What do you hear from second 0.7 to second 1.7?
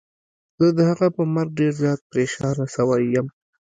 د هغه په مرګ